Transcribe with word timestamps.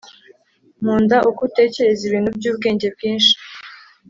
nkunda 0.81 1.17
uko 1.29 1.39
utekereza 1.47 2.01
ibintu 2.05 2.29
byubwenge 2.37 2.87
bwinshi 2.95 3.35